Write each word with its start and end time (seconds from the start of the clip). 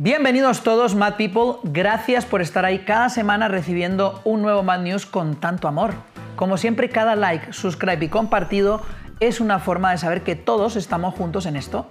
Bienvenidos 0.00 0.62
todos, 0.62 0.94
Mad 0.94 1.14
People. 1.14 1.54
Gracias 1.64 2.24
por 2.24 2.40
estar 2.40 2.64
ahí 2.64 2.84
cada 2.84 3.08
semana 3.08 3.48
recibiendo 3.48 4.20
un 4.22 4.42
nuevo 4.42 4.62
Mad 4.62 4.82
News 4.82 5.06
con 5.06 5.34
tanto 5.34 5.66
amor. 5.66 5.92
Como 6.36 6.56
siempre, 6.56 6.88
cada 6.88 7.16
like, 7.16 7.52
subscribe 7.52 8.04
y 8.04 8.08
compartido 8.08 8.80
es 9.18 9.40
una 9.40 9.58
forma 9.58 9.90
de 9.90 9.98
saber 9.98 10.22
que 10.22 10.36
todos 10.36 10.76
estamos 10.76 11.16
juntos 11.16 11.46
en 11.46 11.56
esto. 11.56 11.88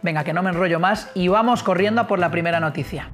Venga, 0.00 0.24
que 0.24 0.32
no 0.32 0.42
me 0.42 0.48
enrollo 0.48 0.80
más 0.80 1.10
y 1.14 1.28
vamos 1.28 1.62
corriendo 1.62 2.00
a 2.00 2.06
por 2.06 2.18
la 2.18 2.30
primera 2.30 2.60
noticia. 2.60 3.10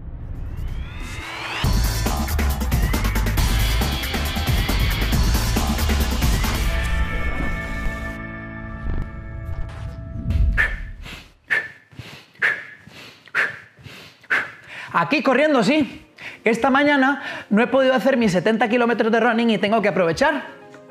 Aquí 14.99 15.23
corriendo, 15.23 15.63
sí. 15.63 16.07
Esta 16.43 16.71
mañana 16.71 17.23
no 17.51 17.63
he 17.63 17.67
podido 17.67 17.93
hacer 17.93 18.17
mis 18.17 18.33
70 18.33 18.67
kilómetros 18.71 19.13
de 19.13 19.21
running 19.21 19.51
y 19.51 19.59
tengo 19.59 19.83
que 19.83 19.89
aprovechar. 19.89 20.45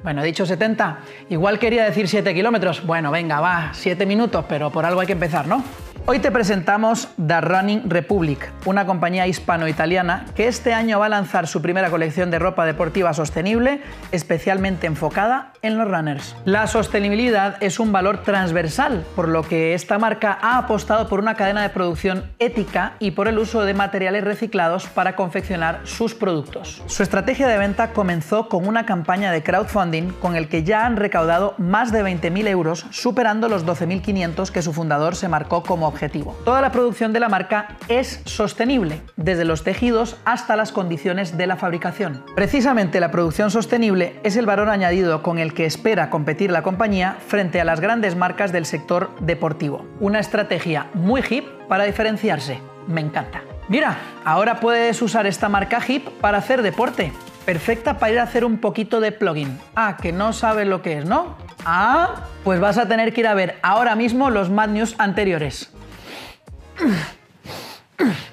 Bueno, 0.04 0.22
he 0.22 0.26
dicho 0.26 0.46
70. 0.46 1.00
Igual 1.30 1.58
quería 1.58 1.86
decir 1.86 2.08
7 2.08 2.32
kilómetros. 2.36 2.86
Bueno, 2.86 3.10
venga, 3.10 3.40
va, 3.40 3.72
7 3.74 4.06
minutos, 4.06 4.46
pero 4.48 4.70
por 4.70 4.86
algo 4.86 5.02
hay 5.02 5.08
que 5.08 5.14
empezar, 5.14 5.48
¿no? 5.48 5.64
Hoy 6.08 6.20
te 6.20 6.30
presentamos 6.30 7.08
The 7.18 7.42
Running 7.42 7.90
Republic, 7.90 8.52
una 8.66 8.86
compañía 8.86 9.26
hispano-italiana 9.26 10.28
que 10.36 10.48
este 10.48 10.72
año 10.72 11.00
va 11.00 11.08
a 11.08 11.10
lanzar 11.10 11.48
su 11.48 11.64
primera 11.64 11.90
colección 11.90 12.30
de 12.30 12.38
ropa 12.38 12.64
deportiva 12.68 13.12
sostenible, 13.16 13.82
especialmente 14.12 14.86
enfocada 14.86 15.52
en 15.64 15.80
los 15.80 15.90
runners. 15.90 16.36
La 16.46 16.68
sostenibilidad 16.68 17.58
es 17.60 17.80
un 17.80 17.92
valor 17.92 18.22
transversal, 18.22 19.04
por 19.16 19.28
lo 19.28 19.42
que 19.42 19.74
esta 19.74 19.98
marca 19.98 20.38
ha 20.44 20.60
apostado 20.60 21.10
por 21.10 21.20
una 21.20 21.34
cadena 21.34 21.64
de 21.64 21.70
producción 21.70 22.32
ética 22.38 22.94
y 23.00 23.10
por 23.10 23.28
el 23.28 23.40
uso 23.40 23.64
de 23.64 23.74
materiales 23.74 24.24
reciclados 24.24 24.86
para 24.86 25.16
confeccionar 25.16 25.80
sus 25.86 26.14
productos. 26.14 26.84
Su 26.86 27.02
estrategia 27.02 27.48
de 27.48 27.58
venta 27.58 27.94
comenzó 27.94 28.48
con 28.48 28.68
una 28.68 28.86
campaña 28.86 29.32
de 29.32 29.42
crowdfunding 29.42 30.12
con 30.22 30.36
el 30.36 30.50
que 30.50 30.64
ya 30.64 30.86
han 30.86 30.98
recaudado 30.98 31.56
más 31.58 31.92
de 31.92 32.04
20.000 32.04 32.48
euros, 32.48 32.86
superando 32.92 33.50
los 33.50 33.66
12.500 33.66 34.52
que 34.52 34.62
su 34.62 34.72
fundador 34.72 35.16
se 35.16 35.30
marcó 35.30 35.64
como 35.64 35.95
Toda 36.44 36.62
la 36.62 36.72
producción 36.72 37.14
de 37.14 37.20
la 37.20 37.30
marca 37.30 37.78
es 37.88 38.22
sostenible, 38.26 39.02
desde 39.16 39.46
los 39.46 39.64
tejidos 39.64 40.18
hasta 40.26 40.56
las 40.56 40.72
condiciones 40.72 41.38
de 41.38 41.48
la 41.48 41.56
fabricación. 41.56 42.24
Precisamente 42.36 43.00
la 43.00 43.12
producción 43.12 43.52
sostenible 43.52 44.20
es 44.24 44.36
el 44.36 44.46
valor 44.46 44.70
añadido 44.70 45.24
con 45.24 45.40
el 45.40 45.54
que 45.54 45.66
espera 45.66 46.10
competir 46.10 46.52
la 46.52 46.64
compañía 46.64 47.18
frente 47.28 47.62
a 47.62 47.66
las 47.66 47.80
grandes 47.80 48.16
marcas 48.16 48.52
del 48.52 48.66
sector 48.66 49.10
deportivo. 49.20 49.86
Una 50.00 50.20
estrategia 50.20 50.88
muy 50.94 51.24
hip 51.30 51.46
para 51.68 51.86
diferenciarse. 51.86 52.60
Me 52.88 53.02
encanta. 53.02 53.42
Mira, 53.68 53.98
ahora 54.24 54.60
puedes 54.60 55.02
usar 55.02 55.26
esta 55.26 55.50
marca 55.50 55.80
hip 55.88 56.08
para 56.22 56.38
hacer 56.38 56.62
deporte. 56.62 57.12
Perfecta 57.46 57.98
para 57.98 58.12
ir 58.12 58.20
a 58.20 58.24
hacer 58.24 58.46
un 58.46 58.60
poquito 58.60 59.00
de 59.00 59.12
plugin. 59.12 59.60
Ah, 59.76 59.98
que 60.02 60.12
no 60.12 60.34
sabes 60.34 60.68
lo 60.68 60.82
que 60.82 61.00
es, 61.00 61.06
¿no? 61.06 61.36
Ah, 61.66 62.26
pues 62.44 62.60
vas 62.60 62.78
a 62.78 62.88
tener 62.88 63.14
que 63.14 63.22
ir 63.22 63.28
a 63.28 63.34
ver 63.34 63.58
ahora 63.64 63.96
mismo 63.96 64.30
los 64.30 64.52
Mad 64.52 64.70
News 64.70 64.96
anteriores. 65.00 65.72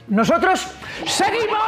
Nosotros 0.08 0.66
seguimos. 1.06 1.58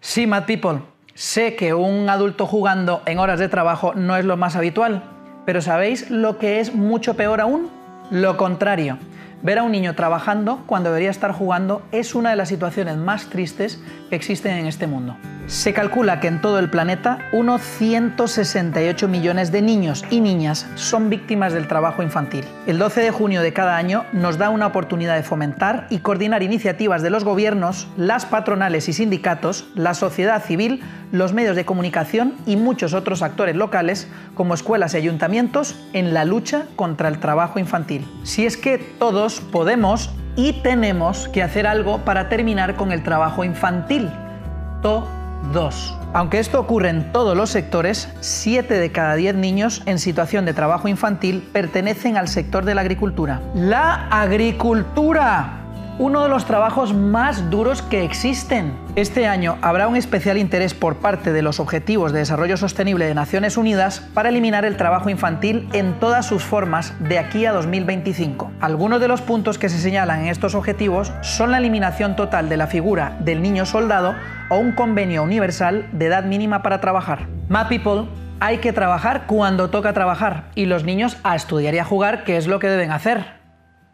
Sí, 0.00 0.26
Mad 0.26 0.46
People, 0.46 0.80
sé 1.14 1.54
que 1.54 1.74
un 1.74 2.08
adulto 2.08 2.46
jugando 2.46 3.02
en 3.06 3.18
horas 3.18 3.38
de 3.38 3.48
trabajo 3.48 3.92
no 3.94 4.16
es 4.16 4.24
lo 4.24 4.36
más 4.36 4.56
habitual, 4.56 5.02
pero 5.44 5.60
¿sabéis 5.60 6.10
lo 6.10 6.38
que 6.38 6.60
es 6.60 6.74
mucho 6.74 7.14
peor 7.14 7.40
aún? 7.40 7.70
Lo 8.10 8.36
contrario. 8.36 8.98
Ver 9.40 9.58
a 9.58 9.62
un 9.62 9.70
niño 9.70 9.94
trabajando 9.94 10.64
cuando 10.66 10.90
debería 10.90 11.10
estar 11.10 11.32
jugando 11.32 11.82
es 11.92 12.14
una 12.14 12.30
de 12.30 12.36
las 12.36 12.48
situaciones 12.48 12.96
más 12.96 13.26
tristes 13.26 13.80
que 14.10 14.16
existen 14.16 14.56
en 14.56 14.66
este 14.66 14.86
mundo. 14.88 15.16
Se 15.48 15.72
calcula 15.72 16.20
que 16.20 16.28
en 16.28 16.42
todo 16.42 16.58
el 16.58 16.68
planeta 16.68 17.20
unos 17.32 17.62
168 17.62 19.08
millones 19.08 19.50
de 19.50 19.62
niños 19.62 20.04
y 20.10 20.20
niñas 20.20 20.66
son 20.74 21.08
víctimas 21.08 21.54
del 21.54 21.66
trabajo 21.66 22.02
infantil. 22.02 22.44
El 22.66 22.78
12 22.78 23.00
de 23.00 23.10
junio 23.10 23.40
de 23.40 23.54
cada 23.54 23.78
año 23.78 24.04
nos 24.12 24.36
da 24.36 24.50
una 24.50 24.66
oportunidad 24.66 25.16
de 25.16 25.22
fomentar 25.22 25.86
y 25.88 26.00
coordinar 26.00 26.42
iniciativas 26.42 27.00
de 27.00 27.08
los 27.08 27.24
gobiernos, 27.24 27.88
las 27.96 28.26
patronales 28.26 28.90
y 28.90 28.92
sindicatos, 28.92 29.66
la 29.74 29.94
sociedad 29.94 30.44
civil, 30.44 30.82
los 31.12 31.32
medios 31.32 31.56
de 31.56 31.64
comunicación 31.64 32.34
y 32.44 32.56
muchos 32.56 32.92
otros 32.92 33.22
actores 33.22 33.56
locales 33.56 34.06
como 34.34 34.52
escuelas 34.52 34.92
y 34.92 34.98
ayuntamientos 34.98 35.76
en 35.94 36.12
la 36.12 36.26
lucha 36.26 36.66
contra 36.76 37.08
el 37.08 37.20
trabajo 37.20 37.58
infantil. 37.58 38.06
Si 38.22 38.44
es 38.44 38.58
que 38.58 38.76
todos 38.76 39.40
podemos 39.40 40.10
y 40.36 40.52
tenemos 40.62 41.26
que 41.28 41.42
hacer 41.42 41.66
algo 41.66 42.04
para 42.04 42.28
terminar 42.28 42.76
con 42.76 42.92
el 42.92 43.02
trabajo 43.02 43.44
infantil. 43.44 44.10
Todos. 45.52 45.96
Aunque 46.12 46.38
esto 46.38 46.60
ocurre 46.60 46.90
en 46.90 47.12
todos 47.12 47.36
los 47.36 47.50
sectores, 47.50 48.08
7 48.20 48.74
de 48.74 48.92
cada 48.92 49.14
10 49.14 49.34
niños 49.34 49.82
en 49.86 49.98
situación 49.98 50.44
de 50.44 50.54
trabajo 50.54 50.88
infantil 50.88 51.48
pertenecen 51.52 52.16
al 52.16 52.28
sector 52.28 52.64
de 52.64 52.74
la 52.74 52.82
agricultura. 52.82 53.40
La 53.54 54.08
agricultura 54.08 55.58
uno 55.98 56.22
de 56.22 56.28
los 56.28 56.44
trabajos 56.44 56.94
más 56.94 57.50
duros 57.50 57.82
que 57.82 58.04
existen. 58.04 58.72
Este 58.94 59.26
año 59.26 59.58
habrá 59.62 59.88
un 59.88 59.96
especial 59.96 60.38
interés 60.38 60.72
por 60.72 60.98
parte 60.98 61.32
de 61.32 61.42
los 61.42 61.58
Objetivos 61.58 62.12
de 62.12 62.20
Desarrollo 62.20 62.56
Sostenible 62.56 63.06
de 63.06 63.14
Naciones 63.14 63.56
Unidas 63.56 64.00
para 64.14 64.28
eliminar 64.28 64.64
el 64.64 64.76
trabajo 64.76 65.10
infantil 65.10 65.68
en 65.72 65.98
todas 65.98 66.24
sus 66.24 66.44
formas 66.44 66.94
de 67.00 67.18
aquí 67.18 67.46
a 67.46 67.52
2025. 67.52 68.52
Algunos 68.60 69.00
de 69.00 69.08
los 69.08 69.22
puntos 69.22 69.58
que 69.58 69.68
se 69.68 69.78
señalan 69.78 70.20
en 70.20 70.28
estos 70.28 70.54
objetivos 70.54 71.12
son 71.22 71.50
la 71.50 71.58
eliminación 71.58 72.14
total 72.14 72.48
de 72.48 72.56
la 72.56 72.68
figura 72.68 73.16
del 73.20 73.42
niño 73.42 73.66
soldado 73.66 74.14
o 74.48 74.56
un 74.56 74.72
convenio 74.72 75.22
universal 75.22 75.88
de 75.92 76.06
edad 76.06 76.24
mínima 76.24 76.62
para 76.62 76.80
trabajar. 76.80 77.28
Mad 77.48 77.68
People 77.68 78.08
hay 78.40 78.58
que 78.58 78.72
trabajar 78.72 79.26
cuando 79.26 79.70
toca 79.70 79.92
trabajar 79.92 80.50
y 80.54 80.66
los 80.66 80.84
niños 80.84 81.18
a 81.22 81.34
estudiar 81.34 81.74
y 81.74 81.78
a 81.78 81.84
jugar, 81.84 82.24
que 82.24 82.36
es 82.36 82.46
lo 82.46 82.58
que 82.58 82.68
deben 82.68 82.92
hacer. 82.92 83.24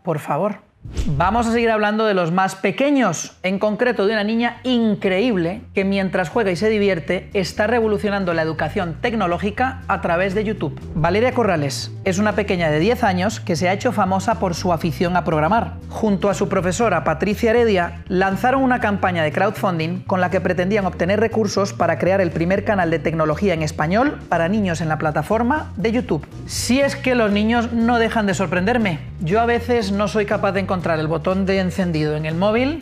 Por 0.03 0.19
favor. 0.19 0.74
Vamos 1.07 1.47
a 1.47 1.53
seguir 1.53 1.71
hablando 1.71 2.07
de 2.07 2.15
los 2.15 2.33
más 2.33 2.55
pequeños, 2.55 3.37
en 3.43 3.59
concreto 3.59 4.07
de 4.07 4.13
una 4.13 4.25
niña 4.25 4.61
increíble 4.65 5.63
que 5.75 5.85
mientras 5.85 6.29
juega 6.29 6.51
y 6.51 6.57
se 6.57 6.69
divierte 6.69 7.31
está 7.35 7.67
revolucionando 7.67 8.35
la 8.35 8.43
educación 8.43 8.97
tecnológica 9.01 9.83
a 9.87 10.01
través 10.01 10.35
de 10.35 10.45
YouTube. 10.45 10.79
Valeria 10.95 11.33
Corrales 11.33 11.91
es 12.05 12.19
una 12.19 12.35
pequeña 12.35 12.71
de 12.71 12.79
10 12.81 13.05
años 13.05 13.41
que 13.41 13.55
se 13.55 13.69
ha 13.69 13.73
hecho 13.73 13.93
famosa 13.93 14.39
por 14.39 14.55
su 14.55 14.73
afición 14.73 15.17
a 15.17 15.25
programar. 15.25 15.75
Junto 15.89 16.31
a 16.31 16.35
su 16.35 16.49
profesora 16.49 17.05
Patricia 17.05 17.51
Heredia 17.51 18.03
lanzaron 18.09 18.63
una 18.63 18.81
campaña 18.81 19.23
de 19.23 19.33
crowdfunding 19.33 20.01
con 20.01 20.21
la 20.21 20.31
que 20.31 20.41
pretendían 20.41 20.87
obtener 20.87 21.21
recursos 21.21 21.73
para 21.73 21.99
crear 21.99 22.21
el 22.21 22.31
primer 22.31 22.65
canal 22.65 22.91
de 22.91 22.99
tecnología 22.99 23.55
en 23.55 23.63
español 23.63 24.19
para 24.29 24.49
niños 24.49 24.81
en 24.81 24.89
la 24.89 24.99
plataforma 24.99 25.73
de 25.77 25.93
YouTube. 25.93 26.27
Si 26.47 26.81
es 26.81 26.97
que 26.97 27.15
los 27.15 27.31
niños 27.31 27.73
no 27.73 27.99
dejan 27.99 28.27
de 28.27 28.35
sorprenderme, 28.35 29.01
yo 29.21 29.41
a 29.41 29.47
veces 29.47 29.93
no 29.93 30.09
soy 30.09 30.27
capaz 30.27 30.53
de 30.53 30.61
encontrar 30.61 30.74
encontrar 30.75 30.99
el 30.99 31.07
botón 31.07 31.47
de 31.47 31.61
encendido 31.61 32.17
en 32.17 32.27
el 32.27 32.35
móvil 32.35 32.81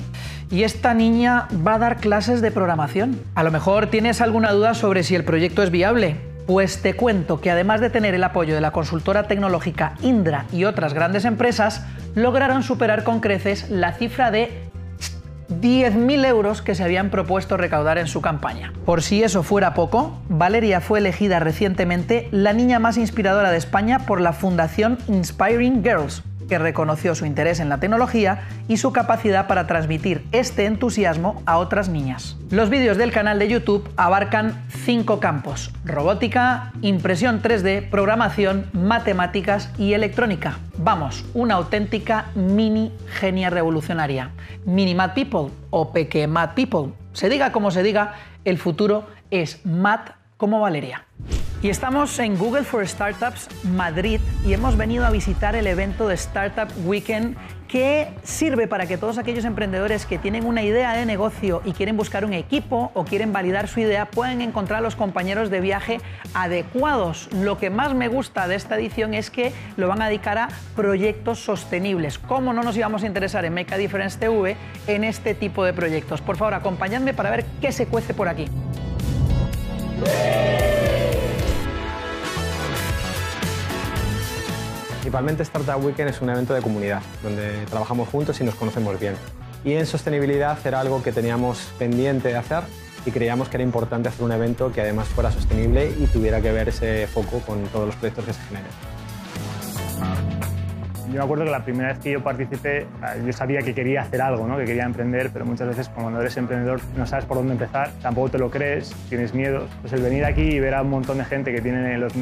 y 0.51 0.63
esta 0.63 0.95
niña 0.95 1.47
va 1.67 1.75
a 1.75 1.79
dar 1.79 1.99
clases 1.99 2.41
de 2.41 2.51
programación. 2.51 3.21
A 3.35 3.43
lo 3.43 3.51
mejor 3.51 3.89
tienes 3.89 4.23
alguna 4.23 4.51
duda 4.53 4.73
sobre 4.73 5.03
si 5.03 5.15
el 5.15 5.25
proyecto 5.25 5.63
es 5.63 5.71
viable. 5.71 6.17
Pues 6.47 6.81
te 6.81 6.95
cuento 6.95 7.43
que 7.43 7.51
además 7.51 7.83
de 7.83 7.91
tener 7.91 8.15
el 8.15 8.25
apoyo 8.25 8.55
de 8.55 8.63
la 8.63 8.71
consultora 8.71 9.25
tecnológica 9.25 9.97
Indra 10.01 10.47
y 10.55 10.65
otras 10.65 10.95
grandes 10.95 11.27
empresas, 11.27 11.85
lograron 12.15 12.63
superar 12.63 13.05
con 13.05 13.21
creces 13.21 13.69
la 13.69 13.93
cifra 13.93 14.31
de 14.31 14.71
10.000 15.61 16.27
euros 16.27 16.63
que 16.63 16.75
se 16.75 16.83
habían 16.83 17.11
propuesto 17.11 17.59
recaudar 17.59 17.99
en 17.99 18.07
su 18.07 18.23
campaña. 18.23 18.73
Por 18.87 19.03
si 19.03 19.23
eso 19.23 19.43
fuera 19.43 19.75
poco, 19.75 20.19
Valeria 20.31 20.81
fue 20.81 21.01
elegida 21.01 21.41
recientemente 21.41 22.29
la 22.31 22.55
niña 22.55 22.79
más 22.79 22.97
inspiradora 22.97 23.51
de 23.51 23.59
España 23.59 24.07
por 24.07 24.23
la 24.23 24.33
Fundación 24.33 24.97
Inspiring 25.09 25.85
Girls, 25.85 26.23
que 26.49 26.59
reconoció 26.59 27.15
su 27.15 27.27
interés 27.27 27.61
en 27.61 27.69
la 27.69 27.79
tecnología 27.79 28.43
y 28.69 28.77
su 28.77 28.93
capacidad 28.93 29.47
para 29.47 29.67
transmitir 29.67 30.25
este 30.33 30.67
entusiasmo 30.67 31.43
a 31.47 31.59
otras 31.59 31.89
niñas. 31.89 32.37
Los 32.51 32.71
vídeos 32.71 32.97
del 32.97 33.13
canal 33.13 33.39
de 33.39 33.49
YouTube 33.49 33.89
abarcan 33.97 34.63
cinco 34.85 35.21
campos, 35.21 35.73
robótica, 35.85 36.73
impresión 36.83 37.43
3D, 37.43 37.89
programación, 37.89 38.67
matemáticas 38.73 39.71
y 39.79 39.95
electrónica. 39.95 40.59
Vamos, 40.79 41.25
una 41.35 41.55
auténtica 41.55 42.27
mini 42.35 42.93
genia 43.21 43.51
revolucionaria. 43.51 44.31
Mini 44.65 44.95
Mad 44.95 45.15
People 45.15 45.55
o 45.71 45.93
Peque 45.93 46.27
Mad 46.27 46.51
People. 46.55 46.93
Se 47.13 47.29
diga 47.29 47.53
como 47.53 47.71
se 47.71 47.83
diga, 47.83 48.15
el 48.45 48.59
futuro 48.59 49.07
es 49.31 49.65
Mad 49.65 50.01
como 50.37 50.61
Valeria. 50.61 51.07
Y 51.63 51.71
estamos 51.71 52.19
en 52.19 52.37
Google 52.37 52.65
for 52.65 52.85
Startups 52.85 53.49
Madrid 53.63 54.21
y 54.45 54.53
hemos 54.53 54.77
venido 54.77 55.07
a 55.07 55.11
visitar 55.11 55.55
el 55.55 55.69
evento 55.69 56.09
de 56.09 56.15
Startup 56.15 56.69
Weekend 56.85 57.37
que 57.69 58.09
sirve 58.25 58.67
para 58.67 58.87
que 58.87 58.99
todos 58.99 59.17
aquellos 59.17 59.45
emprendedores 59.45 60.05
que 60.05 60.19
tienen 60.19 60.45
una 60.45 60.65
idea 60.65 60.93
de 60.95 61.07
negocio 61.07 61.63
y 61.65 61.71
quieren 61.71 61.97
buscar 61.97 62.25
un 62.25 62.33
equipo 62.33 62.91
o 62.95 63.05
quieren 63.05 63.33
validar 63.33 63.69
su 63.69 63.79
idea 63.79 64.07
puedan 64.07 64.41
encontrar 64.41 64.83
los 64.83 64.97
compañeros 64.97 65.51
de 65.51 65.61
viaje 65.61 66.01
adecuados. 66.35 67.29
Lo 67.33 67.59
que 67.59 67.71
más 67.71 67.95
me 67.95 68.09
gusta 68.09 68.49
de 68.49 68.57
esta 68.57 68.75
edición 68.75 69.15
es 69.15 69.31
que 69.31 69.53
lo 69.77 69.87
van 69.87 70.03
a 70.03 70.09
dedicar 70.09 70.39
a 70.39 70.49
proyectos 70.75 71.45
sostenibles. 71.45 72.19
¿Cómo 72.19 72.53
no 72.53 72.65
nos 72.65 72.77
íbamos 72.77 73.05
a 73.05 73.07
interesar 73.07 73.45
en 73.45 73.55
Make 73.55 73.73
a 73.73 73.79
Difference 73.79 74.19
TV 74.19 74.57
en 74.89 75.05
este 75.05 75.37
tipo 75.37 75.65
de 75.65 75.73
proyectos? 75.73 76.23
Por 76.23 76.37
favor, 76.37 76.55
acompañadme 76.55 77.15
para 77.15 77.31
ver 77.31 77.45
qué 77.61 77.71
se 77.71 77.87
cuece 77.87 78.15
por 78.15 78.29
aquí. 78.29 78.47
Principalmente 85.03 85.43
Startup 85.43 85.85
Weekend 85.85 86.11
es 86.11 86.23
un 86.23 86.31
evento 86.31 86.55
de 86.55 86.63
comunidad, 86.63 87.03
donde 87.25 87.67
trabajamos 87.69 88.09
juntos 88.09 88.41
y 88.41 88.45
nos 88.45 88.55
conocemos 88.55 89.01
bien. 89.01 89.15
Y 89.65 89.73
en 89.73 89.85
sostenibilidad 89.85 90.57
era 90.65 90.79
algo 90.79 91.03
que 91.03 91.11
teníamos 91.11 91.73
pendiente 91.77 92.29
de 92.29 92.37
hacer 92.37 92.63
y 93.05 93.11
creíamos 93.11 93.49
que 93.49 93.57
era 93.57 93.65
importante 93.65 94.11
hacer 94.11 94.25
un 94.25 94.31
evento 94.31 94.71
que 94.71 94.81
además 94.81 95.09
fuera 95.09 95.33
sostenible 95.33 95.93
y 95.99 96.07
tuviera 96.07 96.41
que 96.41 96.53
ver 96.53 96.69
ese 96.69 97.09
foco 97.09 97.41
con 97.41 97.65
todos 97.65 97.87
los 97.87 97.97
proyectos 97.97 98.27
que 98.27 98.33
se 98.33 98.41
generen. 98.43 98.71
Yo 101.09 101.15
me 101.19 101.25
acuerdo 101.25 101.47
que 101.47 101.51
la 101.51 101.65
primera 101.65 101.89
vez 101.89 101.99
que 101.99 102.13
yo 102.13 102.23
participé, 102.23 102.87
yo 103.27 103.33
sabía 103.33 103.59
que 103.63 103.75
quería 103.75 104.03
hacer 104.03 104.23
algo, 104.23 104.57
que 104.57 104.65
quería 104.67 104.85
emprender, 104.85 105.31
pero 105.33 105.45
muchas 105.45 105.67
veces 105.67 105.89
cuando 105.89 106.21
eres 106.21 106.37
emprendedor 106.37 106.81
no 106.97 107.07
sabes 107.07 107.25
por 107.25 107.39
dónde 107.39 107.55
empezar, 107.55 107.91
tampoco 108.03 108.29
te 108.31 108.39
lo 108.39 108.53
crees, 108.53 108.95
tienes 109.09 109.35
miedos. 109.35 109.69
Pues 109.81 109.93
el 109.95 110.01
venir 110.01 110.25
aquí 110.25 110.43
y 110.43 110.61
ver 110.61 110.75
a 110.75 110.83
un 110.83 110.91
montón 110.91 111.19
de 111.19 111.25
gente 111.25 111.53
que 111.53 111.61
tiene 111.61 111.99
los 111.99 112.15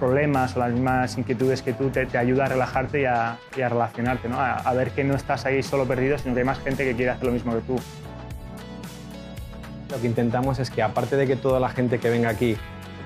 problemas 0.00 0.56
o 0.56 0.58
las 0.58 0.72
mismas 0.72 1.16
inquietudes 1.18 1.62
que 1.62 1.72
tú 1.74 1.90
te, 1.90 2.06
ayuda 2.18 2.46
a 2.46 2.48
relajarte 2.48 3.02
y 3.02 3.04
a, 3.04 3.38
relacionarte, 3.54 4.28
¿no? 4.28 4.40
A, 4.40 4.72
ver 4.72 4.90
que 4.90 5.04
no 5.04 5.14
estás 5.14 5.46
ahí 5.46 5.62
solo 5.62 5.86
perdido, 5.86 6.18
sino 6.18 6.34
que 6.34 6.40
hay 6.40 6.46
más 6.46 6.58
gente 6.58 6.84
que 6.84 6.96
quiere 6.96 7.12
hacer 7.12 7.26
lo 7.26 7.32
mismo 7.32 7.54
que 7.54 7.60
tú. 7.60 7.76
Lo 9.90 10.00
que 10.00 10.06
intentamos 10.06 10.58
es 10.58 10.70
que 10.70 10.82
aparte 10.82 11.16
de 11.16 11.26
que 11.26 11.36
toda 11.36 11.60
la 11.60 11.68
gente 11.68 11.98
que 11.98 12.10
venga 12.10 12.30
aquí 12.30 12.56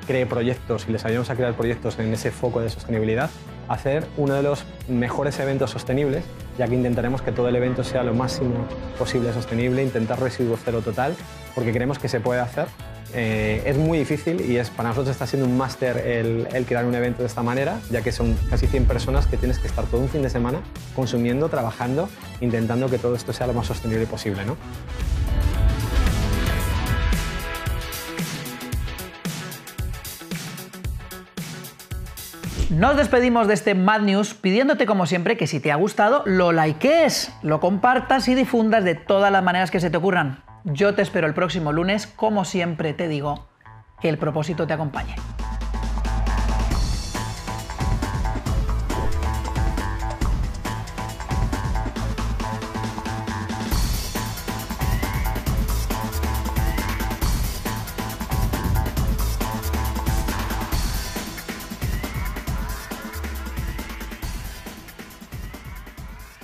cree 0.07 0.27
proyectos 0.27 0.87
y 0.89 0.93
les 0.93 1.05
ayudemos 1.05 1.31
a 1.31 1.35
crear 1.35 1.55
proyectos 1.55 1.99
en 1.99 2.13
ese 2.13 2.31
foco 2.31 2.61
de 2.61 2.71
sostenibilidad, 2.71 3.31
hacer 3.69 4.07
uno 4.17 4.35
de 4.35 4.43
los 4.43 4.65
mejores 4.89 5.39
eventos 5.41 5.71
sostenibles, 5.71 6.25
ya 6.59 6.69
que 6.69 6.75
intentaremos 6.75 7.23
que 7.23 7.33
todo 7.33 7.49
el 7.49 7.57
evento 7.57 7.83
sea 7.83 8.03
lo 8.03 8.15
máximo 8.15 8.67
posible 8.99 9.33
sostenible, 9.33 9.83
intentar 9.83 10.21
residuo 10.21 10.59
cero 10.63 10.83
total, 10.83 11.17
porque 11.55 11.73
creemos 11.73 11.99
que 11.99 12.09
se 12.09 12.21
puede 12.21 12.41
hacer 12.41 12.67
eh, 13.13 13.63
es 13.67 13.77
muy 13.77 13.99
difícil 13.99 14.41
y 14.41 14.57
es, 14.57 14.71
para 14.71 14.91
nosotros 14.91 15.13
está 15.13 15.27
siendo 15.27 15.47
un 15.47 15.57
máster 15.57 15.99
el, 15.99 16.65
crear 16.67 16.85
un 16.85 16.95
evento 16.95 17.23
de 17.23 17.29
esta 17.29 17.43
manera, 17.43 17.81
ya 17.91 18.03
que 18.03 18.13
son 18.13 18.35
casi 18.51 18.67
100 18.67 18.87
personas 18.87 19.27
que 19.27 19.37
tienes 19.37 19.59
que 19.59 19.67
estar 19.67 19.85
todo 19.87 20.01
un 20.01 20.09
fin 20.09 20.23
de 20.23 20.31
semana 20.31 20.61
consumiendo, 20.95 21.49
trabajando, 21.49 22.09
intentando 22.41 22.89
que 22.89 22.99
todo 22.99 23.15
esto 23.15 23.33
sea 23.33 23.47
lo 23.47 23.53
más 23.53 23.67
sostenible 23.67 24.07
posible. 24.07 24.45
¿no? 24.45 24.57
Nos 32.71 32.97
despedimos 32.97 33.47
de 33.47 33.55
este 33.55 33.75
Mad 33.75 34.01
News 34.01 34.35
pidiéndote 34.35 34.85
como 34.85 35.07
siempre 35.07 35.37
que 35.37 35.47
si 35.47 35.61
te 35.61 35.71
ha 35.71 35.77
gustado 35.77 36.23
lo 36.27 36.53
likees, 36.53 37.33
lo 37.43 37.61
compartas 37.61 38.27
y 38.27 38.35
difundas 38.35 38.83
de 38.83 38.95
todas 38.97 39.31
las 39.31 39.45
maneras 39.45 39.71
que 39.71 39.79
se 39.79 39.91
te 39.91 39.97
ocurran. 39.97 40.44
Yo 40.65 40.95
te 40.95 41.03
espero 41.03 41.27
el 41.27 41.35
próximo 41.35 41.73
lunes, 41.73 42.07
como 42.07 42.47
siempre 42.47 42.95
te 42.95 43.07
digo, 43.07 43.47
que 44.01 44.09
el 44.09 44.17
propósito 44.17 44.67
te 44.67 44.73
acompañe. 44.73 45.15